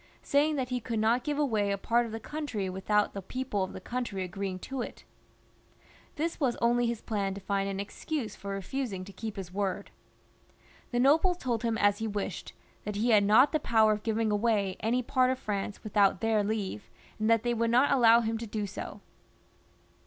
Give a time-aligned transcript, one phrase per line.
[0.01, 1.77] I > XXXV.] ^ FRANCIS L 251 saying that he could not give away a
[1.77, 5.03] part of the country without the people of the country agreeing to it.
[6.15, 9.91] This was only his plan to find an excuse for refusing to keep his word.
[10.89, 12.53] The nobles told him as he wished,
[12.83, 16.43] that he had not the power of giving away any part of France without their
[16.43, 16.89] leave,
[17.19, 19.01] and that they would not allow him to do so.